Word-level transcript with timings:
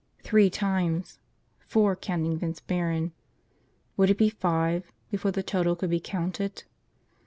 Three 0.23 0.49
times. 0.49 1.19
Four, 1.59 1.95
counting 1.95 2.39
Vince 2.39 2.59
Barron. 2.59 3.11
Would 3.97 4.09
it 4.09 4.17
be 4.17 4.29
five 4.31 4.91
before 5.11 5.29
the 5.29 5.43
total 5.43 5.75
could 5.75 5.91
be 5.91 5.99
counted? 5.99 6.63